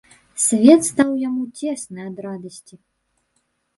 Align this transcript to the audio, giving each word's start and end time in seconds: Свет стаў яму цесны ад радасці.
Свет 0.43 0.81
стаў 0.91 1.11
яму 1.27 1.43
цесны 1.59 1.99
ад 2.09 2.17
радасці. 2.27 2.75